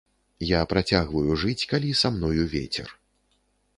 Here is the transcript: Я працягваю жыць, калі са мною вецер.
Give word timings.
Я 0.51 0.61
працягваю 0.71 1.37
жыць, 1.43 1.67
калі 1.73 1.89
са 2.03 2.07
мною 2.17 2.43
вецер. 2.55 2.87